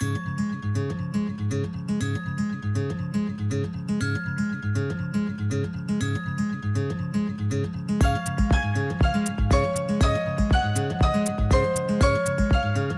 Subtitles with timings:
[0.00, 0.85] Música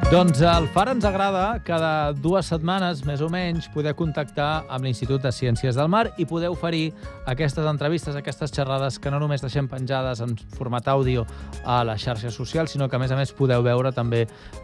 [0.09, 5.21] Doncs al FAR ens agrada cada dues setmanes, més o menys, poder contactar amb l'Institut
[5.21, 6.95] de Ciències del Mar i poder oferir
[7.29, 11.27] aquestes entrevistes, aquestes xerrades que no només deixem penjades en format àudio
[11.61, 14.23] a les xarxes socials, sinó que, a més a més, podeu veure també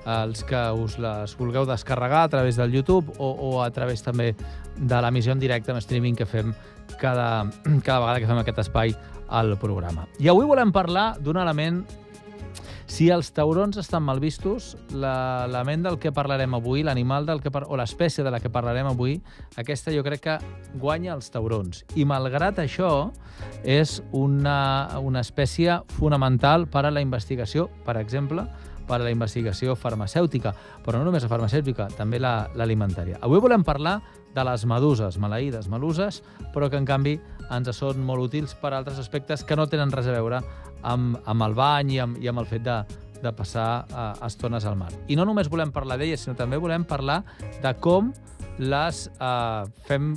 [0.08, 4.30] els que us les vulgueu descarregar a través del YouTube o, o a través també
[4.78, 6.54] de l'emissió en directe en streaming que fem
[6.96, 7.44] cada,
[7.84, 8.96] cada vegada que fem aquest espai
[9.28, 10.08] al programa.
[10.24, 11.84] I avui volem parlar d'un element
[12.86, 17.64] si els taurons estan mal vistos, l'element del que parlarem avui, l'animal del que par
[17.68, 19.16] o l'espècie de la que parlarem avui,
[19.60, 20.36] aquesta jo crec que
[20.80, 21.84] guanya els taurons.
[21.96, 23.10] I malgrat això,
[23.64, 28.46] és una, una espècie fonamental per a la investigació, per exemple,
[28.88, 33.18] per a la investigació farmacèutica, però no només la farmacèutica, també l'alimentària.
[33.18, 34.00] La, Avui volem parlar
[34.34, 36.22] de les meduses, maleïdes meluses,
[36.54, 37.18] però que en canvi
[37.54, 40.42] ens són molt útils per a altres aspectes que no tenen res a veure
[40.82, 42.78] amb, amb el bany i amb, i amb el fet de,
[43.22, 44.90] de passar uh, estones al mar.
[45.08, 47.22] I no només volem parlar d'elles, sinó també volem parlar
[47.62, 48.12] de com
[48.58, 50.12] les, uh, fem,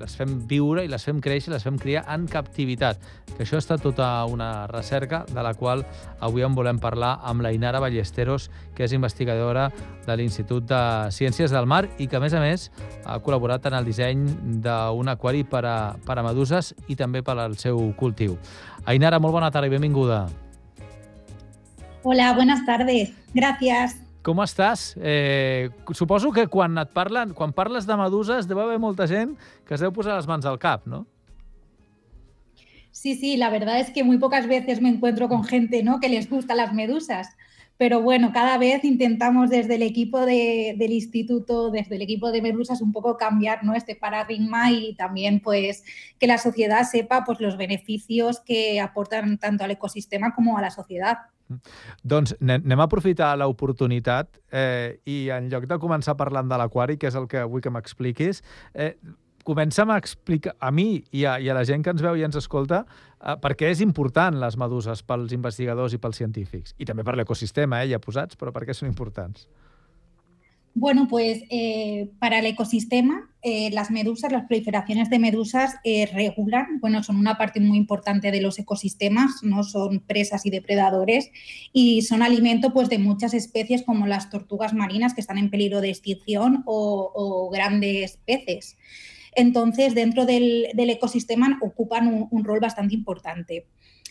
[0.00, 3.00] les fem viure i les fem créixer, les fem criar en captivitat.
[3.32, 5.84] Que això està tota una recerca de la qual
[6.20, 9.68] avui en volem parlar amb la Inara Ballesteros, que és investigadora
[10.06, 12.70] de l'Institut de Ciències del Mar i que, a més a més,
[13.04, 14.26] ha col·laborat en el disseny
[14.64, 18.38] d'un aquari per a, per a meduses i també per al seu cultiu.
[18.86, 20.26] Ainara, molt bona tarda i benvinguda.
[22.02, 23.12] Hola, buenas tardes.
[23.32, 24.01] Gracias.
[24.22, 24.92] Com estàs?
[25.02, 29.80] Eh, suposo que quan et parlen, quan parles de meduses deu haver molta que es
[29.80, 31.06] deu posar les mans al cap, ¿no?
[32.92, 35.98] Sí, sí, la verdad es que muy pocas veces me encuentro con gente ¿no?
[35.98, 37.28] que les gustan las medusas.
[37.78, 42.42] Pero bueno, cada vez intentamos desde el equipo de, del instituto, desde el equipo de
[42.42, 43.74] Medusas, un poco cambiar ¿no?
[43.74, 45.82] este paradigma y también pues
[46.20, 50.70] que la sociedad sepa pues, los beneficios que aportan tanto al ecosistema como a la
[50.70, 51.18] sociedad.
[52.02, 57.10] Doncs anem a aprofitar l'oportunitat eh, i en lloc de començar parlant de l'aquari, que
[57.10, 58.42] és el que vull que m'expliquis,
[58.74, 58.94] eh,
[59.44, 62.24] comença'm a explicar a mi i a, i a la gent que ens veu i
[62.26, 66.76] ens escolta eh, per què és important les meduses pels investigadors i pels científics.
[66.78, 69.48] I també per l'ecosistema, eh, ja posats, però per què són importants?
[70.74, 76.80] Bueno, pues eh, para el ecosistema, eh, las medusas, las proliferaciones de medusas eh, regulan,
[76.80, 81.30] bueno, son una parte muy importante de los ecosistemas, no son presas y depredadores
[81.74, 85.82] y son alimento pues de muchas especies como las tortugas marinas que están en peligro
[85.82, 88.78] de extinción o, grandes peces.
[89.34, 93.66] Entonces, dentro del, ecosistema ocupan un rol bastante importante.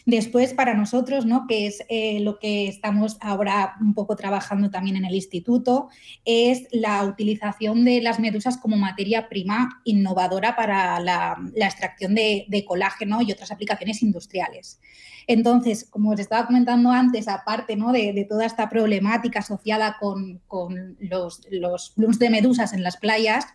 [0.06, 1.46] Después, para nosotros, ¿no?
[1.48, 5.90] que es eh, lo que estamos ahora un poco trabajando también en el instituto,
[6.26, 13.22] es la utilización de las medusas como materia prima innovadora para la, extracción de, colágeno
[13.22, 14.80] y otras aplicaciones industriales.
[15.28, 17.92] Entonces, como os estaba comentando antes, aparte ¿no?
[17.92, 22.98] de, de, toda esta problemática asociada con, con los, los blooms de medusas en las
[22.98, 23.46] playas,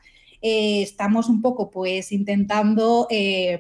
[0.42, 3.06] eh, estamos un poco pues intentando...
[3.10, 3.58] Eh,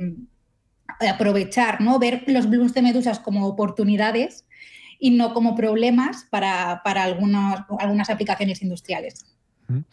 [1.00, 1.98] aprovechar, ¿no?
[1.98, 4.46] ver los blooms de medusas como oportunidades
[4.98, 9.26] y no como problemas para, para algunos, algunes aplicacions industrials.
[9.68, 9.84] Mm.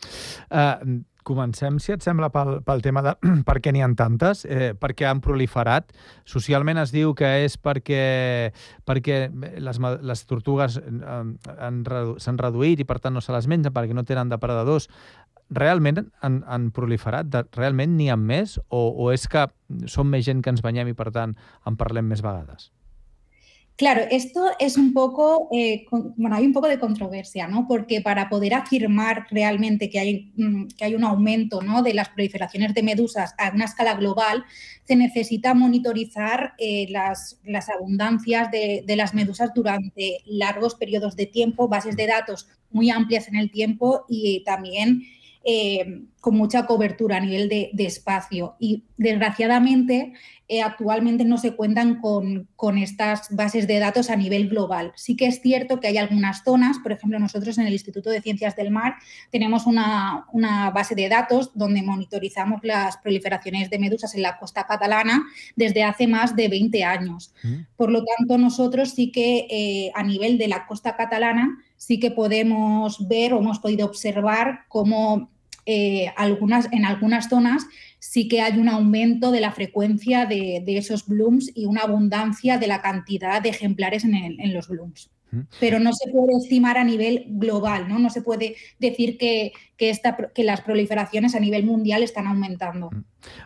[0.51, 3.13] Uh, comencem, si et sembla, pel, pel tema de
[3.47, 5.93] per què n'hi ha tantes, eh, per què han proliferat.
[6.29, 8.51] Socialment es diu que és perquè,
[8.85, 9.25] perquè
[9.63, 14.05] les, les tortugues eh, s'han reduït i, per tant, no se les mengen perquè no
[14.07, 14.89] tenen depredadors
[15.49, 17.27] realment han, han proliferat?
[17.33, 18.59] De, realment n'hi ha més?
[18.69, 19.47] O, o és que
[19.87, 21.35] som més gent que ens banyem i, en?
[23.75, 27.65] Claro, esto es un poco, eh, bueno, hay un poco de controversia, ¿no?
[27.67, 31.81] Porque para poder afirmar realmente que hay, mm, que hay un aumento ¿no?
[31.81, 34.45] de las proliferaciones de medusas a una escala global,
[34.83, 41.25] se necesita monitorizar eh, las, las, abundancias de, de, las medusas durante largos periodos de
[41.25, 45.01] tiempo, bases de datos muy amplias en el tiempo y también
[45.43, 48.55] eh, con mucha cobertura a nivel de, de espacio.
[48.59, 50.13] Y desgraciadamente,
[50.49, 54.91] eh, actualmente no se cuentan con, con, estas bases de datos a nivel global.
[54.95, 58.21] Sí que es cierto que hay algunas zonas, por ejemplo, nosotros en el Instituto de
[58.21, 58.95] Ciencias del Mar
[59.31, 64.65] tenemos una, una base de datos donde monitorizamos las proliferaciones de medusas en la costa
[64.65, 65.25] catalana
[65.55, 67.33] desde hace más de 20 años.
[67.43, 67.55] Mm.
[67.75, 72.11] Por lo tanto, nosotros sí que eh, a nivel de la costa catalana sí que
[72.11, 75.32] podemos ver o hemos podido observar cómo
[75.65, 77.65] eh, algunas, en algunas zonas
[77.99, 82.57] sí que hay un aumento de la frecuencia de, de, esos blooms y una abundancia
[82.57, 85.09] de la cantidad de ejemplares en, el, en los blooms.
[85.59, 87.99] pero no se puede estimar a nivel global, ¿no?
[87.99, 92.91] No se puede decir que, que, esta, que les proliferacions a nivell mundial estan augmentando.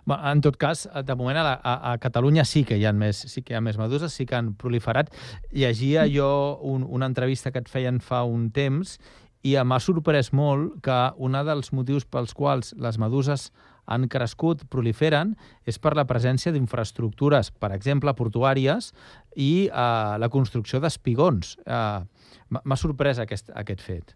[0.08, 3.44] En tot cas, de moment a, a, a Catalunya sí que hi ha més, sí
[3.44, 5.14] que hi ha més meduses, sí que han proliferat.
[5.52, 8.98] Llegia jo un, una entrevista que et feien fa un temps
[9.48, 13.50] i m'ha sorprès molt que un dels motius pels quals les meduses
[13.88, 18.92] han crescut, proliferen, és per la presència d'infraestructures, per exemple, portuàries,
[19.36, 21.56] i eh, la construcció d'espigons.
[21.66, 22.00] Eh,
[22.48, 24.14] M'ha sorprès aquest, aquest fet.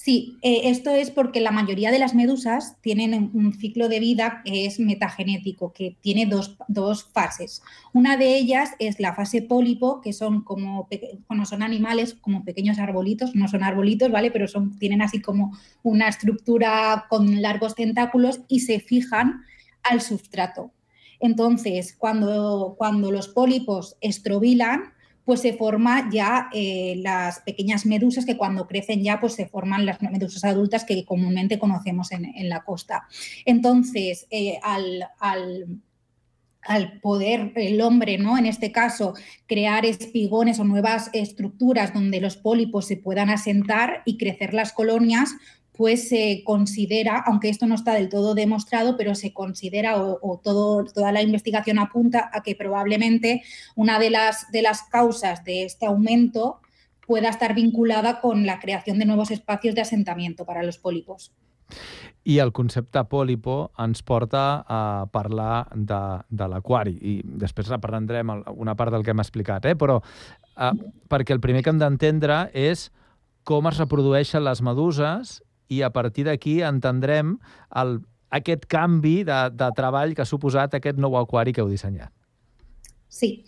[0.00, 4.42] Sí, eh, esto es porque la mayoría de las medusas tienen un ciclo de vida
[4.44, 7.62] que es metagenético, que tiene dos, dos fases.
[7.92, 10.88] Una de ellas es la fase pólipo, que son como,
[11.26, 14.30] bueno, son animales como pequeños arbolitos, no son arbolitos, ¿vale?
[14.30, 19.42] Pero son, tienen así como una estructura con largos tentáculos y se fijan
[19.82, 20.70] al sustrato.
[21.18, 24.92] Entonces, cuando, cuando los pólipos estrobilan,
[25.28, 29.84] pues se forma ya eh, las pequeñas medusas que cuando crecen ya pues se forman
[29.84, 33.06] las medusas adultas que comúnmente conocemos en, la costa.
[33.44, 35.06] Entonces, eh, al,
[36.62, 38.38] al poder el hombre, ¿no?
[38.38, 39.12] En este caso,
[39.46, 45.34] crear espigones o nuevas estructuras donde los pólipos se puedan asentar y crecer las colonias,
[45.78, 50.84] pues se considera, aunque esto no está del todo demostrado, pero se considera o, todo,
[50.84, 53.44] toda la investigación apunta a que probablemente
[53.76, 56.58] una de las, de las causas de este aumento
[57.06, 61.30] pueda estar vinculada con la creación de nuevos espacios de asentamiento para los pólipos.
[62.24, 68.74] I el concepte pòlipo ens porta a parlar de, de l'aquari i després reprendrem una
[68.74, 69.76] part del que hem explicat, eh?
[69.78, 70.72] però eh,
[71.08, 72.88] perquè el primer que hem d'entendre és
[73.48, 75.38] com es reprodueixen les meduses
[75.68, 77.36] i a partir d'aquí entendrem
[77.76, 77.98] el,
[78.30, 82.12] aquest canvi de, de treball que ha suposat aquest nou aquari que heu dissenyat.
[83.08, 83.44] Sí.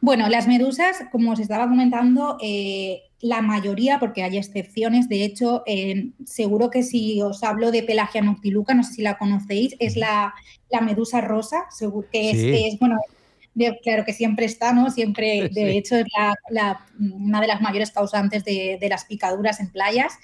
[0.00, 5.62] Bueno, las medusas, como os estaba comentando, eh, la mayoría, porque hay excepciones, de hecho,
[5.66, 9.96] eh, seguro que si os hablo de Pelagia noctiluca, no sé si la conocéis, es
[9.96, 10.34] la,
[10.70, 12.50] la medusa rosa, seguro que sí.
[12.50, 12.98] es, es, bueno,
[13.54, 14.90] de, claro que siempre está, ¿no?
[14.90, 15.78] Siempre, de sí.
[15.78, 20.14] hecho, es la, la, una de las mayores causantes de, de las picaduras en playas.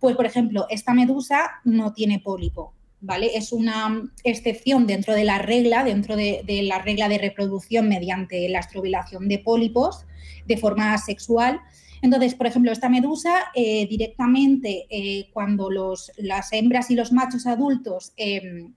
[0.00, 3.36] Pues, por ejemplo, esta medusa no tiene pólipo, ¿vale?
[3.36, 8.48] Es una excepción dentro de la regla, dentro de, de la regla de reproducción mediante
[8.48, 10.04] la estrobilación de pólipos
[10.46, 11.60] de forma sexual.
[12.02, 17.46] Entonces, por ejemplo, esta medusa eh, directamente eh, cuando los, las hembras y los machos
[17.46, 18.68] adultos eh,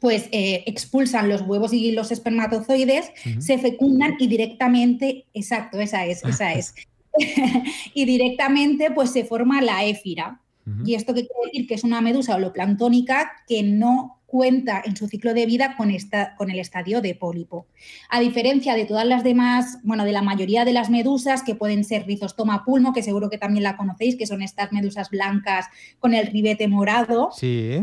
[0.00, 3.40] pues eh, expulsan los huevos y los espermatozoides, uh -huh.
[3.40, 6.74] se fecundan y directamente, exacto, esa es, esa es,
[7.94, 10.40] y directamente pues se forma la éfira.
[10.66, 10.88] Uh -huh.
[10.88, 11.66] ¿Y esto qué quiere decir?
[11.66, 16.36] Que es una medusa holoplanctónica que no cuenta en su ciclo de vida con, esta,
[16.36, 17.66] con el estadio de pólipo.
[18.08, 21.82] A diferencia de todas las demás, bueno, de la mayoría de las medusas que pueden
[21.82, 25.66] ser rizostoma pulmo, que seguro que también la conocéis, que son estas medusas blancas
[25.98, 27.30] con el ribete morado.
[27.32, 27.82] Sí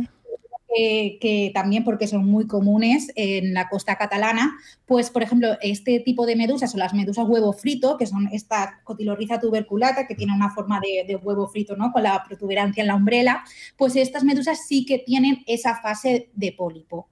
[0.78, 6.00] que, que, también porque son muy comunes en la costa catalana, pues por ejemplo este
[6.00, 10.34] tipo de medusas son las medusas huevo frito, que son esta cotilorriza tuberculata que tiene
[10.34, 11.92] una forma de, de, huevo frito ¿no?
[11.92, 13.44] con la protuberancia en la umbrela,
[13.78, 17.10] pues estas medusas sí que tienen esa fase de pólipo.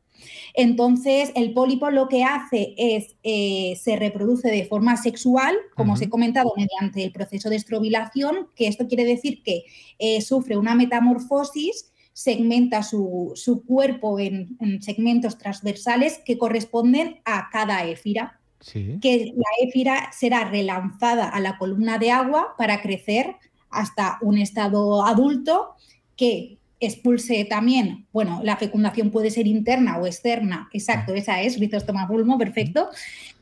[0.54, 5.96] Entonces, el pólipo lo que hace es, eh, se reproduce de forma sexual, como uh
[5.96, 5.98] -huh.
[5.98, 9.64] os he comentado, mediante el proceso de estrobilación, que esto quiere decir que
[10.00, 17.50] eh, sufre una metamorfosis segmenta su, su cuerpo en, en, segmentos transversales que corresponden a
[17.52, 18.40] cada éfira.
[18.62, 18.98] Sí.
[19.02, 23.36] Que la éfira será relanzada a la columna de agua para crecer
[23.70, 25.76] hasta un estado adulto
[26.16, 31.18] que expulse también, bueno, la fecundación puede ser interna o externa, exacto, ah.
[31.18, 32.90] esa es, rizostoma pulmo, perfecto.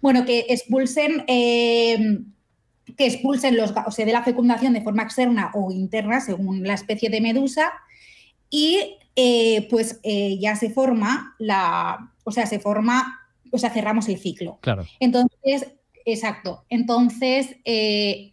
[0.02, 1.24] Bueno, que expulsen...
[1.28, 2.22] Eh,
[2.98, 6.74] que expulsen los, o sea, de la fecundación de forma externa o interna, según la
[6.74, 7.72] especie de medusa,
[8.54, 13.20] y eh, pues eh, ya se forma la, o sea, se forma,
[13.52, 14.60] o sea, cerramos el ciclo.
[14.62, 14.86] Claro.
[15.00, 15.74] Entonces,
[16.06, 16.64] exacto.
[16.70, 18.33] Entonces, eh,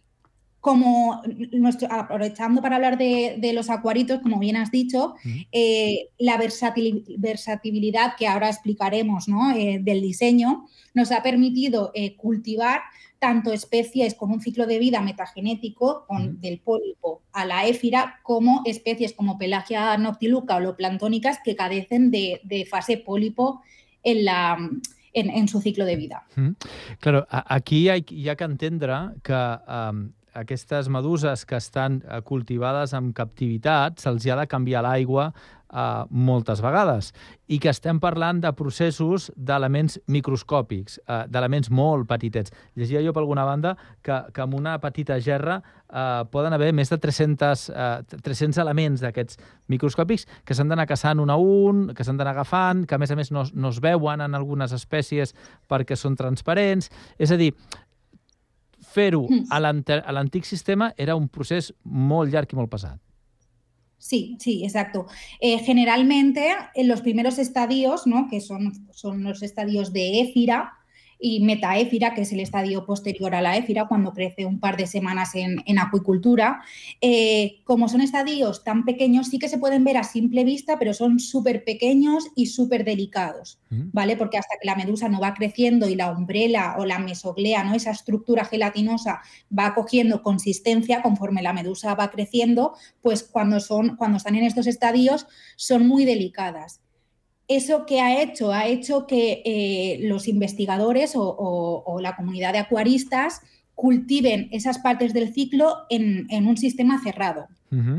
[0.61, 6.07] como nuestro, aprovechando para hablar de, de, los acuaritos, como bien has dicho, -huh.
[6.19, 9.53] la versatil, versatilidad que ahora explicaremos ¿no?
[9.53, 12.81] del diseño nos ha permitido cultivar
[13.21, 18.63] tanto especies con un ciclo de vida metagenético, con, del pólipo a la éfira, como
[18.65, 23.61] especies como Pelagia noctiluca o loplanctónicas que carecen de, de fase pólipo
[24.01, 24.57] en la,
[25.13, 26.25] en, en, su ciclo de vida.
[26.35, 26.53] Mm.
[26.99, 32.21] Claro, aquí hi ha, hi ha que entendre que um, aquestes meduses que estan eh,
[32.21, 35.31] cultivades en captivitat se'ls ha de canviar l'aigua
[35.71, 37.11] eh, moltes vegades
[37.51, 42.53] i que estem parlant de processos d'elements microscòpics, eh, d'elements molt petitets.
[42.75, 46.91] Llegia jo per alguna banda que, que amb una petita gerra eh, poden haver més
[46.91, 49.39] de 300, eh, 300 elements d'aquests
[49.71, 53.11] microscòpics que s'han d'anar caçant un a un, que s'han d'anar agafant, que a més
[53.11, 55.35] a més no, no es veuen en algunes espècies
[55.67, 56.91] perquè són transparents.
[57.19, 57.51] És a dir,
[58.91, 59.47] fer-ho mm.
[59.49, 62.99] a l'antic sistema era un procés molt llarg i molt pesat.
[64.01, 65.05] Sí, sí, exacto.
[65.39, 68.27] Eh, generalmente en los primeros estadios, ¿no?
[68.31, 70.73] que son, son los estadios de éfira,
[71.21, 74.87] y metaéfira, que es el estadio posterior a la éfira, cuando crece un par de
[74.87, 76.61] semanas en, acuicultura.
[76.99, 80.93] Eh, como son estadios tan pequeños, sí que se pueden ver a simple vista, pero
[80.93, 84.17] son súper pequeños y súper delicados, ¿vale?
[84.17, 87.75] Porque hasta que la medusa no va creciendo y la umbrela o la mesoglea, ¿no?
[87.75, 89.21] Esa estructura gelatinosa
[89.57, 94.67] va cogiendo consistencia conforme la medusa va creciendo, pues cuando, son, cuando están en estos
[94.67, 96.81] estadios son muy delicadas.
[97.51, 98.53] ¿Eso que ha hecho?
[98.53, 103.41] Ha hecho que eh, los investigadores o, la comunidad de acuaristas
[103.75, 107.47] cultiven esas partes del ciclo en, un sistema cerrado.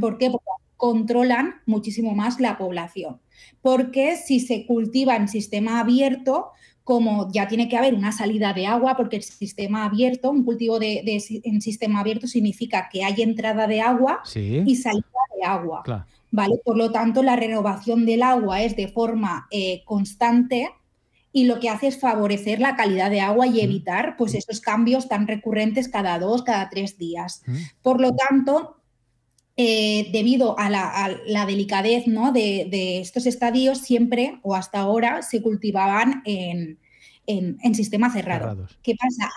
[0.01, 0.31] ¿Por qué?
[0.31, 0.47] Porque
[0.79, 3.21] controlan muchísimo más la población.
[3.61, 8.67] Porque si se cultiva en sistema abierto, como ya tiene que haber una salida de
[8.67, 11.03] agua, porque el sistema abierto, un cultivo de,
[11.45, 15.05] en sistema abierto significa que hay entrada de agua y salida
[15.37, 16.07] de agua.
[16.33, 16.57] ¿Vale?
[16.65, 20.71] Por lo tanto, la renovación del agua es de forma eh, constante
[21.33, 25.09] y lo que hace es favorecer la calidad de agua y evitar pues, esos cambios
[25.09, 27.43] tan recurrentes cada dos, cada tres días.
[27.83, 28.77] Por lo tanto,
[29.57, 32.33] eh, debido a la, delicadez ¿no?
[32.33, 36.79] de, estos estadios, siempre o hasta ahora se cultivaban en,
[37.27, 38.67] en, sistema cerrado.
[38.83, 39.31] ¿Qué pasa?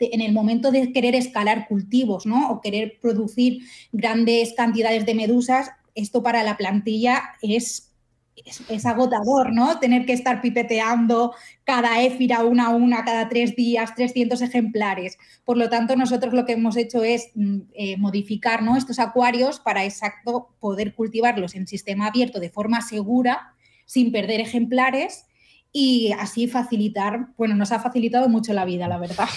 [0.00, 2.50] en el momento de querer escalar cultivos ¿no?
[2.50, 3.62] o querer producir
[3.92, 5.70] grandes cantidades de medusas,
[6.00, 7.92] esto para la plantilla es,
[8.36, 9.78] es, agotador, ¿no?
[9.78, 15.18] Tener que estar pipeteando cada éfira una a una, cada tres días, 300 ejemplares.
[15.44, 18.76] Por lo tanto, nosotros lo que hemos hecho es mm, eh, modificar ¿no?
[18.76, 23.54] estos acuarios para exacto poder cultivarlos en sistema abierto de forma segura,
[23.84, 25.26] sin perder ejemplares
[25.72, 29.28] y así facilitar, bueno, nos ha facilitado mucho la vida, la verdad.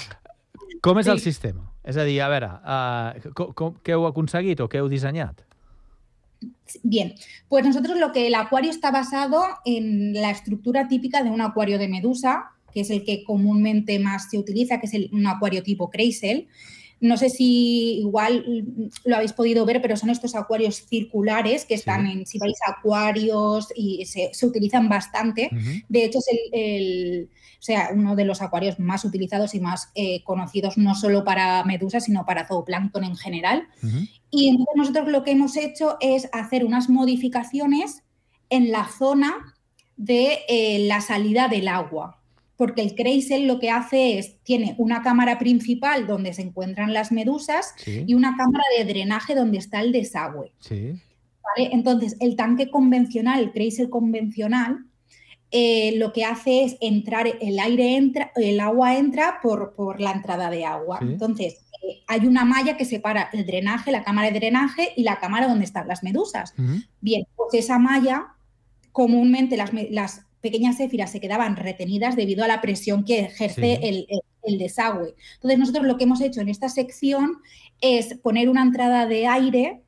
[0.82, 1.74] ¿Cómo es el sistema?
[1.84, 5.43] Es decir, a ver, uh, què heu aconseguit o què heu dissenyat?
[6.84, 7.15] Bien,
[7.50, 11.77] pues nosotros lo que el acuario está basado en la estructura típica de un acuario
[11.77, 15.89] de medusa, que es el que comúnmente más se utiliza, que es un acuario tipo
[15.89, 16.48] Kreisel.
[17.00, 18.46] No sé si igual
[19.03, 22.72] lo habéis podido ver, pero son estos acuarios circulares que están en, si vais a
[22.72, 25.50] acuarios y se, utilizan bastante.
[25.89, 27.29] De hecho, es el,
[27.63, 32.03] sea, uno de los acuarios más utilizados y más eh, conocidos no solo para medusas,
[32.03, 33.67] sino para zooplancton en general.
[34.35, 38.01] Y entonces nosotros lo que hemos hecho es hacer unas modificaciones
[38.49, 39.53] en la zona
[39.95, 42.19] de eh, la salida del agua.
[42.55, 47.11] Porque el Kreisel lo que hace es, tiene una cámara principal donde se encuentran las
[47.11, 50.51] medusas y una cámara de drenaje donde está el desagüe.
[51.55, 54.85] Entonces, el tanque convencional, el Kreisel convencional,
[55.51, 60.11] eh, lo que hace es entrar, el aire entra, el agua entra por, por la
[60.11, 60.97] entrada de agua.
[61.01, 65.19] Entonces, eh, hay una malla que separa el drenaje, la cámara de drenaje y la
[65.19, 66.53] cámara donde están las medusas.
[67.01, 68.27] Bien, pues esa malla,
[68.91, 74.57] comúnmente las, las pequeñas éfiras se quedaban retenidas debido a la presión que ejerce el,
[74.57, 75.15] desagüe.
[75.35, 77.37] Entonces, nosotros lo que hemos hecho en esta sección
[77.79, 79.81] es poner una entrada de aire,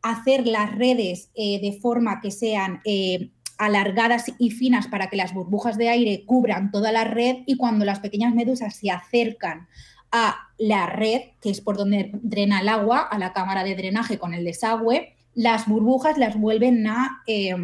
[0.00, 5.34] hacer las redes eh, de forma que sean eh, alargadas y finas para que las
[5.34, 9.68] burbujas de aire cubran toda la red y cuando las pequeñas medusas se acercan
[10.12, 14.18] a la red, que es por donde drena el agua, a la cámara de drenaje
[14.18, 17.22] con el desagüe, las burbujas las vuelven a...
[17.26, 17.54] Eh,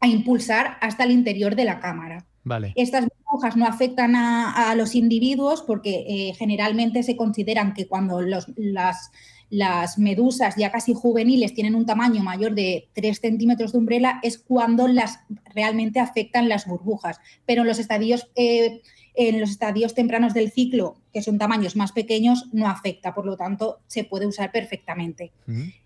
[0.00, 2.26] a impulsar hasta el interior de la cámara.
[2.42, 2.72] Vale.
[2.74, 9.10] Estas burbujas no afectan a, los individuos porque eh, generalmente se consideran que cuando las,
[9.50, 14.38] las, medusas ya casi juveniles tienen un tamaño mayor de 3 centímetros de umbrela es
[14.38, 15.20] cuando las
[15.52, 17.18] realmente afectan las burbujas.
[17.44, 18.80] Pero en los estadios, eh,
[19.14, 23.12] en los estadios tempranos del ciclo, que son tamaños más pequeños, no afecta.
[23.12, 25.32] Por lo tanto, se puede usar perfectamente.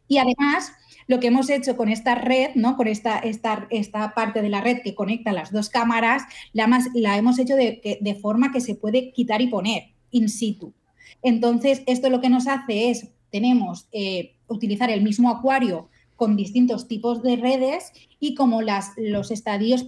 [0.06, 0.72] Y además,
[1.06, 2.76] lo que hemos hecho con esta red, ¿no?
[2.76, 6.88] con esta, esta, esta parte de la red que conecta las dos cámaras, la, más,
[6.94, 10.74] la hemos hecho de, de forma que se puede quitar y poner in situ.
[11.22, 16.86] Entonces, esto lo que nos hace es, tenemos, eh, utilizar el mismo acuario con distintos
[16.86, 19.84] tipos de redes y como las, los estadios,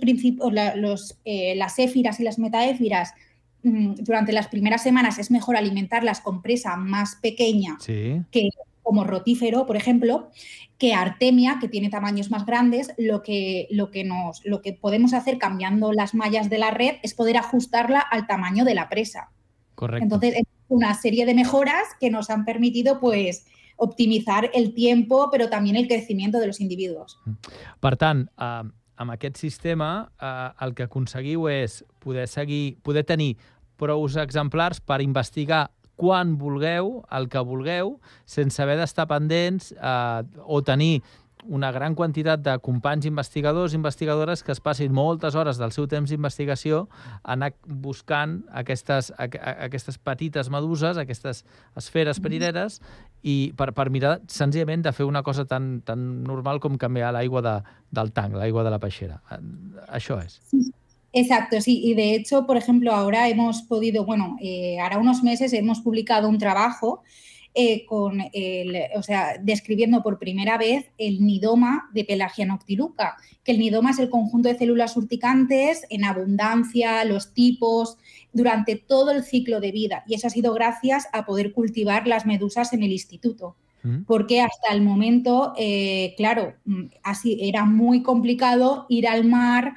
[0.74, 3.14] los, eh, las éfiras y las metaéfiras
[3.62, 8.48] mm, durante las primeras semanas es mejor alimentarlas con presa más pequeña que
[8.82, 10.28] como rotífero, por ejemplo,
[10.76, 15.12] que artemia, que tiene tamaños más grandes, lo que, lo que, nos, lo que podemos
[15.12, 19.30] hacer cambiando las mallas de la red es poder ajustarla al tamaño de la presa.
[19.76, 20.04] Correcto.
[20.04, 23.46] Entonces, es una serie de mejoras que nos han permitido, pues,
[23.76, 27.18] optimitzar el tiempo, però també el crecimiento de los individus.
[27.80, 28.62] Per tant, eh,
[28.96, 33.36] amb aquest sistema eh, el que aconseguiu és poder seguir, poder tenir
[33.76, 37.96] prous exemplars per investigar quan vulgueu, el que vulgueu,
[38.28, 41.02] sense haver d'estar pendents eh, o tenir
[41.48, 45.86] una gran quantitat de companys investigadors i investigadores que es passin moltes hores del seu
[45.90, 46.86] temps d'investigació
[47.22, 51.44] anar buscant aquestes, aquestes petites meduses, aquestes
[51.76, 52.80] esferes perineres,
[53.26, 57.42] i per, per mirar senzillament de fer una cosa tan, tan normal com canviar l'aigua
[57.42, 57.54] de,
[57.90, 59.20] del tanc, l'aigua de la peixera.
[59.88, 60.38] Això és.
[61.16, 61.80] Exacto, sí.
[61.82, 66.28] Y de hecho, por ejemplo, ahora hemos podido, bueno, eh, ahora unos meses hemos publicado
[66.28, 67.02] un trabajo
[67.58, 73.52] eh, con el, o sea, describiendo por primera vez el nidoma de Pelagia noctiluca, que
[73.52, 77.96] el nidoma es el conjunto de células urticantes en abundancia, los tipos,
[78.30, 80.04] durante todo el ciclo de vida.
[80.06, 83.56] Y eso ha sido gracias a poder cultivar las medusas en el instituto.
[83.82, 84.02] Mm.
[84.02, 89.76] Porque hasta el momento, eh, claro, mm, así era muy complicado ir al mar,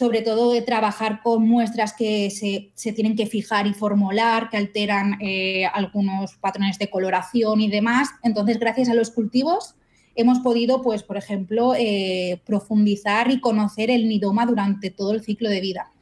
[0.00, 5.18] sobre todo de trabajar con muestras que se, tienen que fijar y formular, que alteran
[5.20, 8.08] eh, algunos patrones de coloración y demás.
[8.22, 9.74] Entonces, gracias a los cultivos,
[10.14, 15.50] hemos podido, pues, por ejemplo, eh, profundizar y conocer el nidoma durante todo el ciclo
[15.50, 15.92] de vida.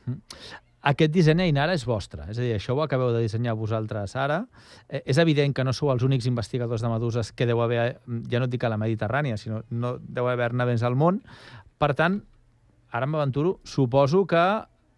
[0.80, 2.22] Aquest disseny, Ainara, és vostre.
[2.30, 4.44] És a dir, això ho acabeu de dissenyar vosaltres ara.
[4.86, 7.98] Eh, és evident que no sou els únics investigadors de meduses que deu haver,
[8.30, 11.24] ja no et dic a la Mediterrània, sinó no deu haver-ne més al món.
[11.82, 12.22] Per tant,
[12.90, 14.44] ara m'aventuro, suposo que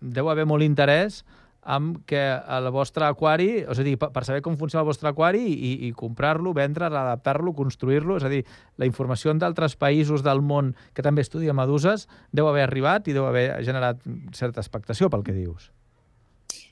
[0.00, 1.24] deu haver molt interès
[1.60, 5.42] amb que el vostre aquari, és a dir, per saber com funciona el vostre aquari
[5.52, 8.40] i, i comprar-lo, vendre, adaptar-lo, construir-lo, és a dir,
[8.80, 13.28] la informació d'altres països del món que també estudia meduses deu haver arribat i deu
[13.28, 14.00] haver generat
[14.32, 15.70] certa expectació pel que dius.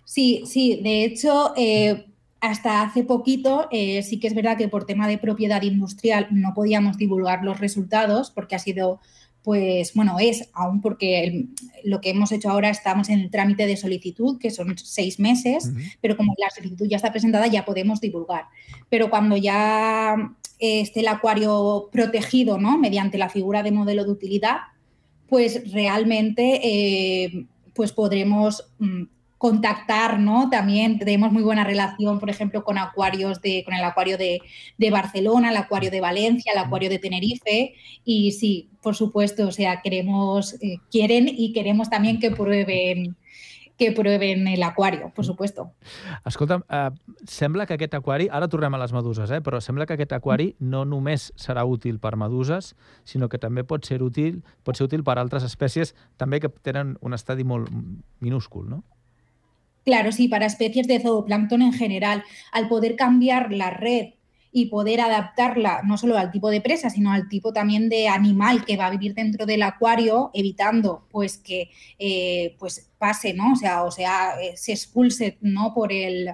[0.08, 2.06] Sí, sí, de hecho, eh,
[2.40, 6.54] hasta hace poquito eh, sí que es verdad que por tema de propiedad industrial no
[6.54, 9.00] podíamos divulgar los resultados porque ha sido
[9.42, 11.46] pues bueno, es aún porque
[11.84, 15.70] lo que hemos hecho ahora estamos en el trámite de solicitud, que son seis meses,
[16.00, 18.44] pero como la solicitud ya está presentada, ya podemos divulgar.
[18.88, 20.16] Pero cuando ya
[20.58, 22.78] esté el acuario protegido, ¿no?
[22.78, 24.58] Mediante la figura de modelo de utilidad,
[25.28, 29.04] pues realmente eh, pues podremos mm,
[29.38, 30.50] contactar, ¿no?
[30.50, 34.40] También tenemos muy buena relación, por ejemplo, con acuarios de, con el acuario de,
[34.90, 37.74] Barcelona, el acuario de Valencia, el acuario de Tenerife.
[38.04, 43.16] Y sí, por supuesto, o sea, queremos, eh, quieren y queremos también que prueben
[43.78, 45.70] que prueben el aquario, por supuesto.
[46.26, 46.90] Escolta, eh,
[47.28, 50.48] sembla que aquest aquari, ara tornem a les meduses, eh, però sembla que aquest aquari
[50.58, 52.74] no només serà útil per meduses,
[53.06, 56.96] sinó que també pot ser útil, pot ser útil per altres espècies també que tenen
[57.06, 57.70] un estadi molt
[58.18, 58.82] minúscul, no?
[59.88, 62.22] Claro, sí, para especies de zooplancton en general,
[62.52, 64.08] al poder cambiar la red
[64.52, 68.66] y poder adaptarla no solo al tipo de presa, sino al tipo también de animal
[68.66, 73.54] que va a vivir dentro del acuario, evitando pues que eh, pues pase, ¿no?
[73.54, 75.72] O sea, o sea, eh, se expulse ¿no?
[75.72, 76.32] por el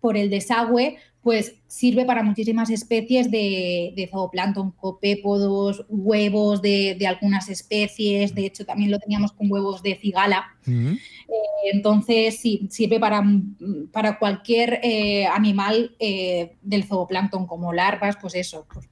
[0.00, 7.48] por el desagüe, pues sirve para muchísimas especies de, de zooplancton, copépodos, huevos de, algunas
[7.48, 10.44] especies, de hecho también lo teníamos con huevos de cigala.
[10.66, 13.24] Eh, entonces, sí, sirve para,
[13.90, 18.86] para cualquier eh, animal eh, del zooplancton, como larvas, pues eso, pues,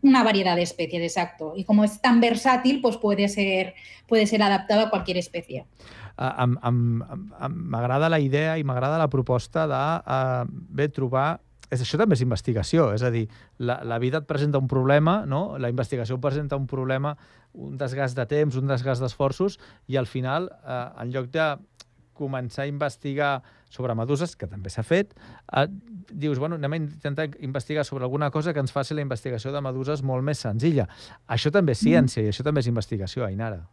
[0.00, 1.52] una variedad de especies, exacto.
[1.56, 3.74] Y como es tan versátil, pues puede ser,
[4.08, 5.66] puede ser adaptado a cualquier especie.
[6.16, 11.40] M'agrada la idea i m'agrada la proposta de uh, bé, trobar
[11.74, 13.24] és, això també és investigació, és a dir,
[13.58, 15.56] la, la vida et presenta un problema, no?
[15.58, 17.14] la investigació presenta un problema,
[17.54, 19.58] un desgast de temps, un desgast d'esforços,
[19.90, 21.48] i al final, eh, en lloc de
[22.14, 23.32] començar a investigar
[23.74, 25.16] sobre meduses, que també s'ha fet,
[25.50, 25.66] eh,
[26.12, 29.62] dius, bueno, anem a intentar investigar sobre alguna cosa que ens faci la investigació de
[29.64, 30.86] meduses molt més senzilla.
[31.26, 32.26] Això també és ciència mm.
[32.26, 33.64] i això també és investigació, Ainara.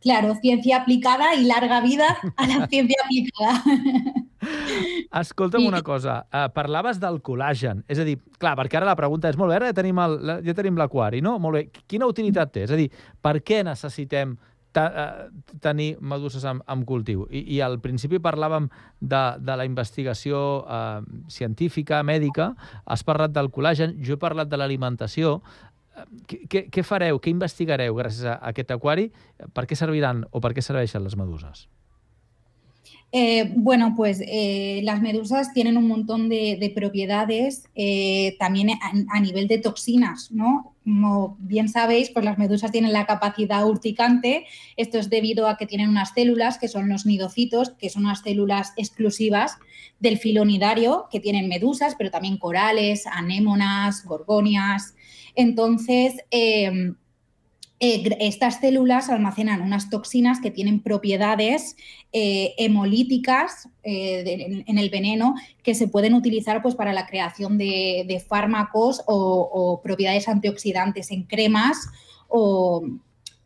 [0.00, 3.62] Claro, ciencia aplicada y larga vida a la ciencia aplicada.
[5.20, 9.30] Escolta'm una cosa, uh, parlaves del col·làgen, és a dir, clar, perquè ara la pregunta
[9.32, 11.36] és, molt bé, ara ja tenim, el, ja tenim l'aquari, no?
[11.42, 12.66] Molt bé, quina utilitat té?
[12.68, 12.90] És a dir,
[13.24, 14.36] per què necessitem
[14.76, 17.24] ta, uh, tenir meduses amb, amb cultiu?
[17.30, 18.68] I, I al principi parlàvem
[19.00, 21.00] de, de la investigació uh,
[21.32, 22.52] científica, mèdica,
[22.84, 25.40] has parlat del col·làgen, jo he parlat de l'alimentació,
[26.26, 29.08] què, què fareu, què investigareu gràcies a aquest aquari?
[29.54, 31.66] Per què serviran o per què serveixen les meduses?
[33.12, 38.70] Eh, bueno, pues eh, las medusas tienen un montón de, propiedades eh, también
[39.10, 40.74] a, nivel de toxinas, ¿no?
[40.82, 44.44] Como bien sabéis, pues las medusas tienen la capacidad urticante.
[44.76, 48.22] Esto es debido a que tienen unas células que son los nidocitos, que son unas
[48.22, 49.56] células exclusivas
[50.00, 54.95] del filonidario que tienen medusas, pero también corales, anémonas, gorgonias.
[55.36, 56.14] Entonces,
[57.78, 61.76] eh, estas células almacenan unas toxinas que tienen propiedades
[62.10, 68.24] eh, hemolíticas eh, en, el veneno que se pueden utilizar pues, para la creación de,
[68.26, 71.88] fármacos o, propiedades antioxidantes en cremas
[72.28, 72.82] o,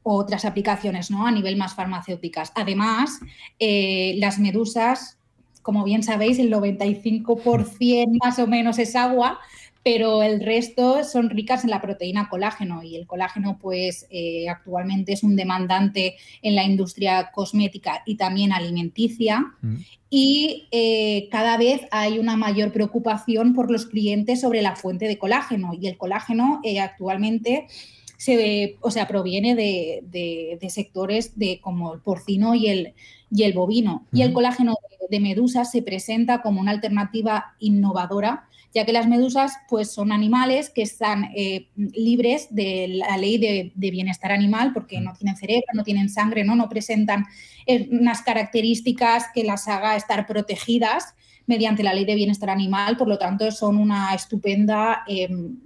[0.03, 1.27] otras aplicaciones ¿no?
[1.27, 2.53] a nivel más farmacéuticas.
[2.55, 3.21] Además,
[3.59, 5.19] las medusas,
[5.61, 9.39] como bien sabéis, el 95% más o menos es agua,
[9.83, 15.13] pero el resto son ricas en la proteína colágeno y el colágeno pues eh, actualmente
[15.13, 19.77] es un demandante en la industria cosmética y también alimenticia mm.
[20.11, 25.19] y eh, cada vez hay una mayor preocupación por los clientes sobre la fuente de
[25.19, 27.67] colágeno y el colágeno eh, actualmente
[28.19, 32.93] se, o sea, proviene de, sectores de, como el porcino y el,
[33.31, 34.07] y el bovino.
[34.13, 34.77] Y el colágeno
[35.09, 40.71] de medusa se presenta como una alternativa innovadora ya que las medusas pues, son animales
[40.71, 45.83] que están eh, libres de la ley de, bienestar animal porque no tienen cerebro, no
[45.83, 47.27] tienen sangre, no, no presentan
[47.67, 51.15] eh, unas características que las haga estar protegidas
[51.47, 55.57] mediante la ley de bienestar animal, por lo tanto son una estupenda em,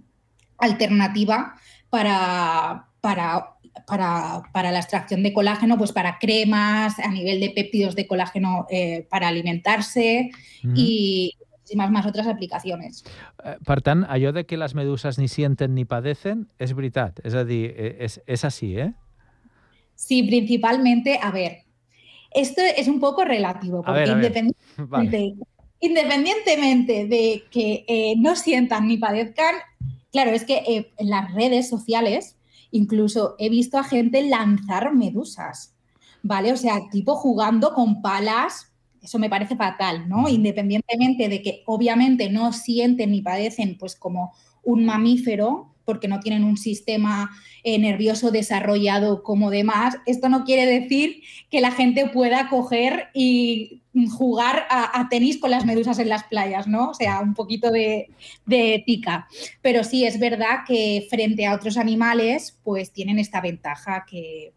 [0.58, 1.54] alternativa
[1.90, 3.54] para, para
[3.86, 9.06] para, la extracción de colágeno, pues para cremas, a nivel de péptidos de colágeno eh,
[9.10, 10.30] para alimentarse
[10.74, 13.04] y muchísimas más otras aplicaciones.
[13.42, 17.34] Eh, per tant, allò de que les meduses ni sienten ni padecen és veritat, és
[17.34, 18.20] a dir, eh, és,
[18.62, 18.92] ¿eh?
[19.94, 21.64] Sí, principalmente, a ver,
[22.30, 25.34] esto es un poco relativo, porque ver, independientemente, vale.
[25.80, 29.54] independientemente, de que eh, no sientan ni padezcan,
[30.12, 32.36] claro, es que eh, en las redes sociales
[32.72, 35.76] incluso he visto a gente lanzar medusas,
[36.22, 36.52] ¿vale?
[36.52, 38.73] O sea, tipo jugando con palas
[39.04, 40.28] eso me parece fatal, ¿no?
[40.28, 46.44] Independientemente de que obviamente no sienten ni padecen pues como un mamífero, porque no tienen
[46.44, 47.30] un sistema
[47.62, 53.82] eh, nervioso desarrollado como demás, esto no quiere decir que la gente pueda coger y
[54.16, 56.90] jugar a, tenis con las medusas en las playas, ¿no?
[56.90, 58.08] O sea, un poquito de,
[58.46, 59.28] de ética.
[59.62, 64.52] Pero sí, es verdad que frente a otros animales, pues tienen esta ventaja que,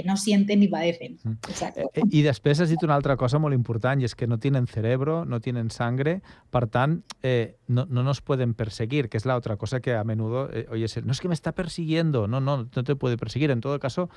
[0.00, 1.18] que no sienten ni padecen.
[1.48, 1.90] Exacto.
[1.94, 4.66] Eh, I després has dit una altra cosa molt important, i és que no tenen
[4.70, 9.36] cerebro, no tenen sangre, per tant, eh, no, no nos pueden perseguir, que es la
[9.36, 12.68] otra cosa que a menudo eh, oyes, no es que me está persiguiendo, no, no,
[12.74, 13.50] no te puede perseguir.
[13.50, 14.08] En todo caso,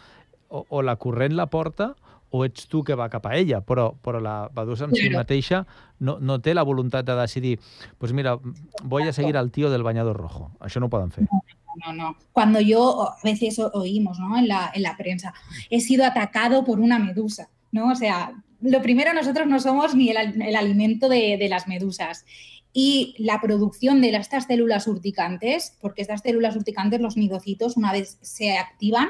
[0.48, 1.96] o, o la corrent la porta
[2.34, 5.68] o ets tu que va cap a ella, però, però la Badusa en si mateixa
[6.00, 7.60] no, no té la voluntat de decidir
[8.02, 8.40] pues mira,
[8.82, 10.50] voy a seguir al tío del bañador rojo.
[10.60, 11.28] Això no ho poden fer.
[11.30, 11.44] No
[11.86, 12.18] no, no.
[12.32, 14.38] Cuando yo, a veces oímos ¿no?
[14.38, 15.34] en, la, en la prensa,
[15.70, 17.92] he sido atacado por una medusa, ¿no?
[17.92, 22.26] O sea, lo primero, nosotros no somos ni el, el alimento de, de, las medusas.
[22.72, 28.18] Y la producción de estas células urticantes, porque estas células urticantes, los nidocitos, una vez
[28.22, 29.10] se activan,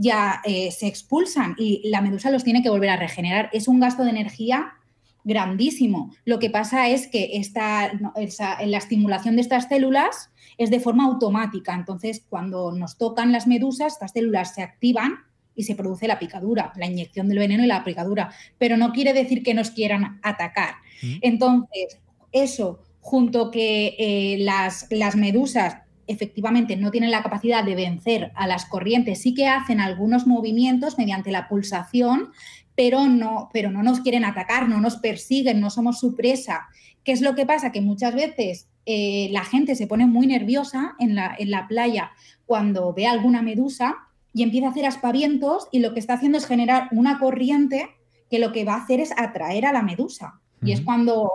[0.00, 3.50] ya eh, se expulsan y la medusa los tiene que volver a regenerar.
[3.52, 4.72] Es un gasto de energía
[5.24, 6.12] grandísimo.
[6.24, 11.04] Lo que pasa es que esta, en la estimulación de estas células es de forma
[11.04, 11.74] automática.
[11.74, 15.14] Entonces, cuando nos tocan las medusas, estas células se activan
[15.54, 18.30] y se produce la picadura, la inyección del veneno y la picadura.
[18.58, 20.74] Pero no quiere decir que nos quieran atacar.
[21.20, 21.98] Entonces,
[22.32, 28.46] eso, junto que eh, las, las medusas efectivamente no tienen la capacidad de vencer a
[28.46, 32.32] las corrientes, sí que hacen algunos movimientos mediante la pulsación,
[32.80, 36.68] pero no, pero no nos quieren atacar, no nos persiguen, no somos su presa.
[37.04, 37.72] ¿Qué es lo que pasa?
[37.72, 42.12] Que muchas veces eh, la gente se pone muy nerviosa en la, en la playa
[42.46, 43.98] cuando ve alguna medusa
[44.32, 47.90] y empieza a hacer aspavientos y lo que está haciendo es generar una corriente
[48.30, 50.40] que lo que va a hacer es atraer a la medusa.
[50.62, 51.30] Y es cuando,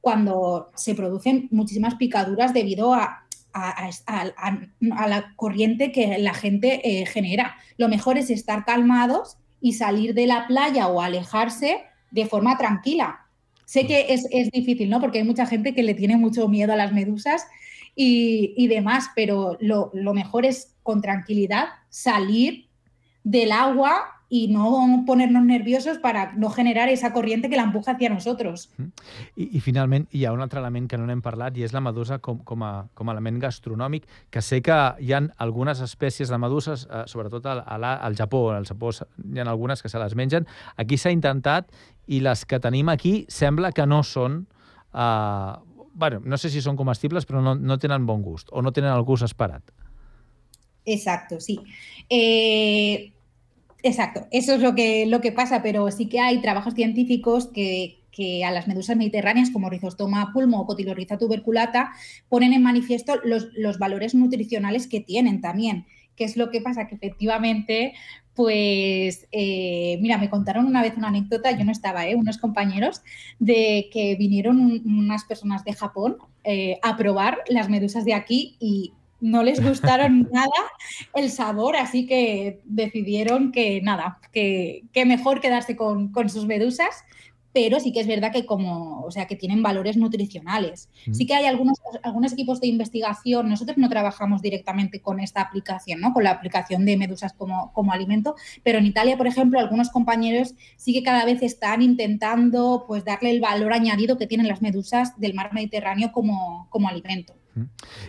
[0.00, 7.56] cuando se producen muchísimas picaduras debido a, a, la corriente que la gente eh, genera.
[7.76, 13.26] Lo mejor es estar calmados y salir de la playa o alejarse de forma tranquila.
[13.64, 15.00] Sé que es, difícil, ¿no?
[15.00, 17.46] Porque hay mucha gente que le tiene mucho miedo a las medusas
[17.94, 22.68] y, demás, pero lo, mejor es con tranquilidad salir
[23.24, 28.10] del agua y no ponernos nerviosos para no generar esa corriente que la empuja hacia
[28.10, 28.68] nosotros.
[29.36, 31.80] I, i finalment hi ha un altre element que no n'hem parlat i és la
[31.80, 36.28] medusa com, com, a, com a element gastronòmic, que sé que hi ha algunes espècies
[36.28, 40.14] de meduses, eh, sobretot al, al Japó, al Japó hi ha algunes que se les
[40.14, 40.46] mengen.
[40.76, 41.72] Aquí s'ha intentat
[42.06, 44.44] i les que tenim aquí sembla que no són...
[44.92, 45.52] Eh,
[45.98, 48.92] bueno, no sé si són comestibles, però no, no tenen bon gust o no tenen
[48.92, 49.72] el gust esperat.
[50.88, 51.58] Exacto, sí.
[52.08, 53.12] Eh,
[53.82, 57.98] Exacto, eso es lo que, lo que pasa, pero sí que hay trabajos científicos que,
[58.10, 61.92] que a las medusas mediterráneas como Rhizostoma pulmo o Cotilorhiza tuberculata
[62.28, 65.86] ponen en manifiesto los, los, valores nutricionales que tienen también.
[66.16, 66.88] ¿Qué es lo que pasa?
[66.88, 67.92] Que efectivamente,
[68.34, 72.16] pues, eh, mira, me contaron una vez una anécdota, yo no estaba, ¿eh?
[72.16, 73.02] unos compañeros,
[73.38, 78.94] de que vinieron unas personas de Japón eh, a probar las medusas de aquí y
[79.20, 80.48] no les gustaron nada
[81.14, 87.04] el sabor, así que decidieron que nada, que, que mejor quedarse con, con, sus medusas,
[87.52, 90.88] pero sí que es verdad que como, o sea, que tienen valores nutricionales.
[91.06, 91.14] Mm.
[91.14, 96.00] Sí que hay algunos, algunos equipos de investigación, nosotros no trabajamos directamente con esta aplicación,
[96.00, 96.12] ¿no?
[96.12, 100.54] con la aplicación de medusas como, como alimento, pero en Italia, por ejemplo, algunos compañeros
[100.76, 105.18] sí que cada vez están intentando pues darle el valor añadido que tienen las medusas
[105.18, 107.37] del mar Mediterráneo como, como alimento.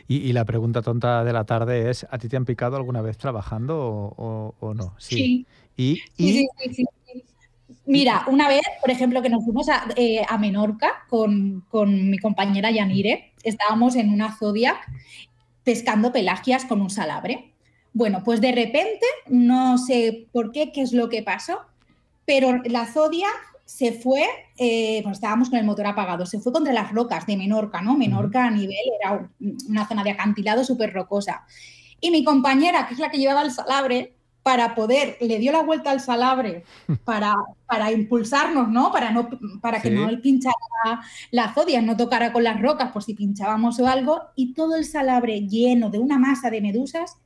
[0.07, 3.01] Y, y, la pregunta tonta de la tarde es, ¿a ti te han picado alguna
[3.01, 4.95] vez trabajando o, o, o no?
[4.97, 5.15] Sí.
[5.15, 5.47] sí.
[5.77, 6.47] ¿Y, y...
[6.73, 6.85] Sí,
[7.85, 12.19] Mira, una vez, por ejemplo, que nos fuimos a, eh, a Menorca con, con, mi
[12.19, 14.77] compañera Yanire, estábamos en una Zodiac
[15.63, 17.53] pescando pelagias con un salabre.
[17.93, 21.61] Bueno, pues de repente, no sé por qué, qué es lo que pasó,
[22.25, 23.33] pero la Zodiac
[23.69, 24.23] se fue,
[24.57, 27.95] eh, pues estábamos con el motor apagado, se fue contra las rocas de Menorca, ¿no?
[27.95, 29.29] Menorca a nivel era
[29.67, 31.45] una zona de acantilado súper rocosa.
[32.01, 35.61] Y mi compañera, que es la que llevaba el salabre, para poder, le dio la
[35.61, 36.63] vuelta al salabre
[37.05, 37.35] para,
[37.67, 38.91] para impulsarnos, ¿no?
[38.91, 39.29] Para, no,
[39.61, 39.93] para que sí.
[39.93, 40.55] no pinchara
[41.29, 44.85] la zodia, no tocara con las rocas por si pinchábamos o algo, y todo el
[44.85, 47.17] salabre lleno de una masa de medusas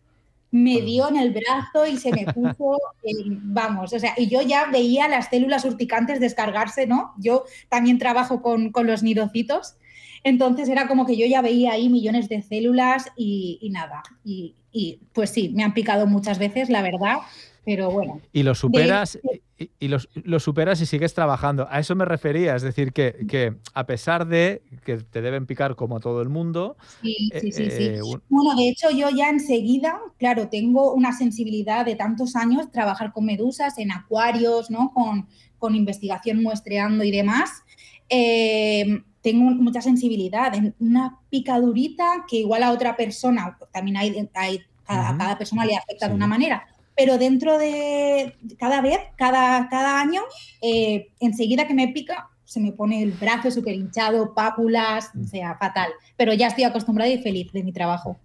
[0.54, 2.78] me dio en el brazo y se me puso,
[3.26, 7.12] vamos, o sea, y yo ya veía las células urticantes descargarse, ¿no?
[7.18, 9.78] Yo también trabajo con, con los nidocitos,
[10.24, 14.54] entonces era como que yo ya veía ahí millones de células y, y nada, y,
[14.72, 17.18] y, pues sí, me han picado muchas veces, la verdad,
[17.66, 18.22] pero bueno.
[18.32, 19.42] Y lo superas, de...
[19.58, 21.68] y, y lo, lo, superas y sigues trabajando.
[21.70, 25.76] A eso me refería, es decir, que, que, a pesar de que te deben picar
[25.76, 26.78] como a todo el mundo.
[27.02, 28.02] Sí, sí, sí, eh, sí.
[28.02, 28.22] Un...
[28.30, 33.26] Bueno, de hecho, yo ya enseguida, claro, tengo una sensibilidad de tantos años, trabajar con
[33.26, 34.92] medusas en acuarios, ¿no?
[34.94, 37.64] Con, con investigación muestreando y demás.
[38.10, 45.12] Eh, tengo mucha sensibilidad, una picadurita que igual a otra persona, también hay, hay cada,
[45.12, 45.18] uh -huh.
[45.18, 46.10] cada persona le afecta sí.
[46.10, 50.22] de una manera, pero dentro de cada vez, cada, cada año,
[50.62, 55.58] eh, enseguida que me pica, se me pone el brazo súper hinchado, pápulas, o sea,
[55.58, 55.92] fatal.
[56.18, 58.20] Pero ya estoy acostumbrada y feliz de mi trabajo.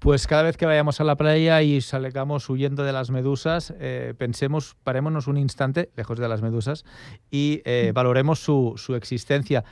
[0.00, 4.12] Pues cada vez que vayamos a la playa y salgamos huyendo de las medusas, eh,
[4.18, 6.84] pensemos, parémonos un instante, lejos de las medusas,
[7.30, 9.64] y eh, valoremos su, su existencia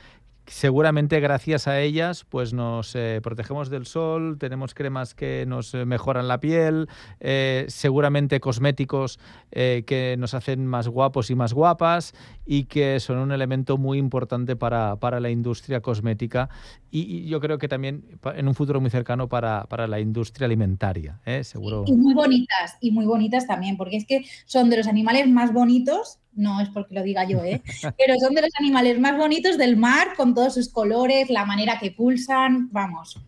[0.49, 6.27] seguramente gracias a ellas pues nos eh, protegemos del sol, tenemos cremas que nos mejoran
[6.27, 6.87] la piel,
[7.19, 9.19] eh, seguramente cosméticos
[9.51, 12.13] eh, que nos hacen más guapos y más guapas
[12.45, 16.49] y que son un elemento muy importante para, para la industria cosmética
[16.91, 18.03] y, y, yo creo que también
[18.35, 21.83] en un futuro muy cercano para, para la industria alimentaria, seguro.
[21.85, 25.53] Y muy bonitas, y muy bonitas también, porque es que son de los animales más
[25.53, 27.61] bonitos no es porque lo diga yo, ¿eh?
[27.97, 31.79] pero son de los animales más bonitos del mar, con todos sus colores, la manera
[31.79, 33.19] que pulsan, vamos,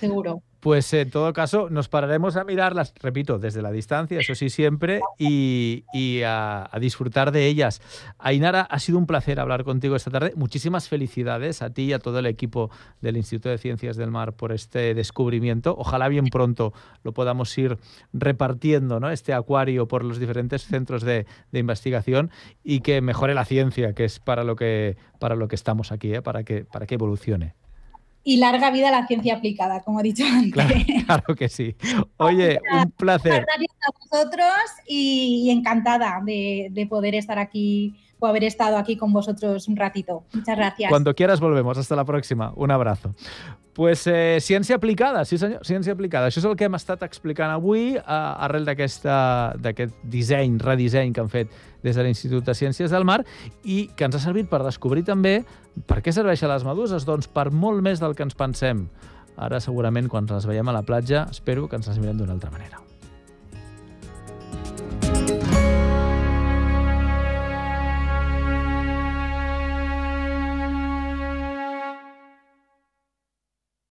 [0.00, 0.42] seguro.
[0.60, 5.00] Pues en todo caso nos pararemos a mirarlas, repito, desde la distancia, eso sí siempre,
[5.18, 7.80] y, y a, disfrutar de ellas.
[8.18, 10.32] Ainara, ha sido un placer hablar contigo esta tarde.
[10.36, 12.70] Muchísimas felicidades a ti y a todo el equipo
[13.00, 15.74] del Instituto de Ciencias del Mar por este descubrimiento.
[15.78, 17.78] Ojalá bien pronto lo podamos ir
[18.12, 19.10] repartiendo, ¿no?
[19.10, 22.30] este acuario por los diferentes centros de, de investigación
[22.62, 26.14] y que mejore la ciencia, que es para lo que, para lo que estamos aquí,
[26.14, 26.22] ¿eh?
[26.22, 27.54] para, que, para que evolucione
[28.22, 30.52] y larga vida la ciencia aplicada, como he dicho antes.
[30.52, 30.74] Claro,
[31.06, 31.74] claro que sí.
[32.18, 33.46] Oye, un placer.
[33.46, 34.54] Gracias a vosotros
[34.86, 39.76] y, y encantada de, de, poder estar aquí o haber estado aquí con vosotros un
[39.76, 40.24] ratito.
[40.32, 40.90] Muchas gracias.
[40.90, 41.76] Cuando quieras volvemos.
[41.78, 42.52] Hasta la próxima.
[42.56, 43.14] Un abrazo.
[43.72, 46.28] Pues eh, ciència aplicada, sí senyor, ciència aplicada.
[46.28, 49.06] Això és el que hem estat explicant avui eh, arrel d'aquest
[50.02, 53.22] disseny, redisseny que han fet des de l'Institut de Ciències del Mar
[53.62, 55.38] i que ens ha servit per descobrir també
[55.86, 57.06] per què serveixen les meduses?
[57.08, 58.88] Doncs per molt més del que ens pensem.
[59.40, 62.50] Ara segurament quan les veiem a la platja espero que ens les mirem d'una altra
[62.50, 62.82] manera.